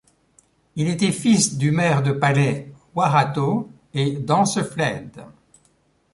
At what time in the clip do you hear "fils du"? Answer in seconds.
1.11-1.69